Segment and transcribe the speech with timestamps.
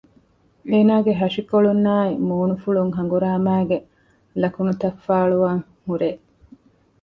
[0.69, 3.77] އޭނާގެ ހަށިކޮޅުންނާއި މޫނުފުޅުން ހަނގުރާމައިގެ
[4.41, 6.09] ލަކުނުތައް ފާޅުވާން ހުރޭ